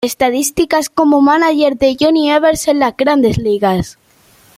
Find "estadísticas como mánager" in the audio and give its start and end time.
0.09-1.77